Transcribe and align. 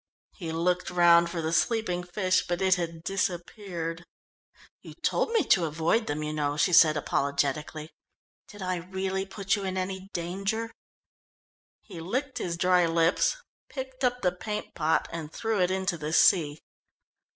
He 0.31 0.51
looked 0.51 0.89
round 0.89 1.29
for 1.29 1.43
the 1.43 1.53
sleeping 1.53 2.01
fish 2.03 2.47
but 2.47 2.59
it 2.59 2.73
had 2.73 3.03
disappeared. 3.03 4.03
"You 4.81 4.95
told 4.95 5.29
me 5.29 5.43
to 5.49 5.65
avoid 5.65 6.07
them, 6.07 6.23
you 6.23 6.33
know," 6.33 6.57
she 6.57 6.73
said 6.73 6.97
apologetically. 6.97 7.91
"Did 8.47 8.63
I 8.63 8.77
really 8.77 9.27
put 9.27 9.55
you 9.55 9.63
in 9.63 9.77
any 9.77 10.09
danger?" 10.11 10.71
He 11.81 11.99
licked 12.01 12.39
his 12.39 12.57
dry 12.57 12.87
lips, 12.87 13.37
picked 13.69 14.03
up 14.03 14.23
the 14.23 14.31
paint 14.31 14.73
pot, 14.73 15.07
and 15.11 15.31
threw 15.31 15.61
it 15.61 15.69
into 15.69 15.99
the 15.99 16.13
sea. 16.13 16.63